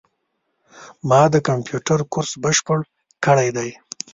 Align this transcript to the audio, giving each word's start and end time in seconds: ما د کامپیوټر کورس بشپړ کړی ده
ما 1.09 1.21
د 1.33 1.35
کامپیوټر 1.47 1.99
کورس 2.13 2.31
بشپړ 2.43 2.79
کړی 3.25 3.49
ده 3.55 3.65